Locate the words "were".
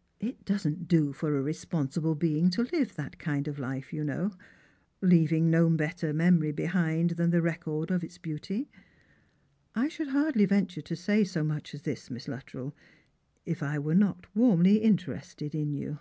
13.78-13.94